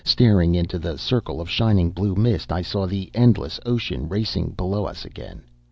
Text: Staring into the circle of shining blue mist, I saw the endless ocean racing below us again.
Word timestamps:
Staring 0.03 0.55
into 0.55 0.79
the 0.79 0.97
circle 0.97 1.39
of 1.39 1.47
shining 1.47 1.91
blue 1.91 2.15
mist, 2.15 2.51
I 2.51 2.63
saw 2.63 2.87
the 2.87 3.11
endless 3.13 3.59
ocean 3.67 4.09
racing 4.09 4.55
below 4.57 4.85
us 4.87 5.05
again. 5.05 5.43